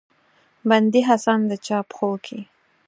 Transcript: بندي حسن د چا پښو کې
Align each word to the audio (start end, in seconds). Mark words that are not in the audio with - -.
بندي 0.69 1.01
حسن 1.09 1.39
د 1.49 1.51
چا 1.65 1.79
پښو 1.89 2.11
کې 2.25 2.39